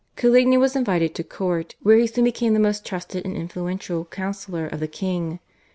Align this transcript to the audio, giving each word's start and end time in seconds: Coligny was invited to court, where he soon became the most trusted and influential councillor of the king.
Coligny 0.15 0.57
was 0.57 0.75
invited 0.75 1.13
to 1.13 1.23
court, 1.23 1.75
where 1.83 1.99
he 1.99 2.07
soon 2.07 2.23
became 2.23 2.55
the 2.55 2.59
most 2.59 2.83
trusted 2.83 3.23
and 3.23 3.37
influential 3.37 4.03
councillor 4.05 4.65
of 4.65 4.79
the 4.79 4.87
king. 4.87 5.37